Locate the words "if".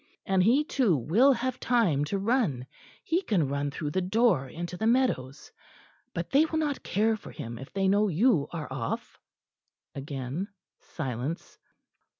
7.59-7.71